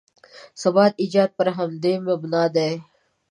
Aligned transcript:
ثبات 0.61 0.93
ایجاد 1.01 1.29
پر 1.37 1.47
همدې 1.57 1.93
مبنا 2.07 2.43
دی. 2.55 2.71